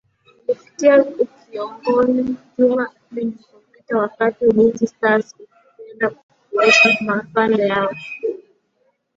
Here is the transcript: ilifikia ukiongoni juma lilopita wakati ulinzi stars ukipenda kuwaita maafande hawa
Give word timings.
ilifikia 0.47 1.03
ukiongoni 1.05 2.35
juma 2.57 2.89
lilopita 3.11 3.97
wakati 3.97 4.45
ulinzi 4.45 4.87
stars 4.87 5.35
ukipenda 5.39 6.09
kuwaita 6.49 6.97
maafande 7.01 7.67
hawa 7.67 7.97